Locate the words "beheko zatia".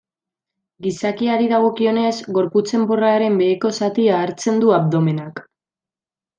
3.45-4.19